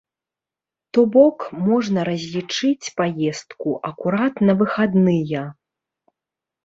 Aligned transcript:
То 0.97 1.01
бок, 1.15 1.43
можна 1.67 2.05
разлічыць 2.09 2.91
паездку 3.01 3.77
акурат 3.91 4.35
на 4.51 4.59
выхадныя. 4.63 5.49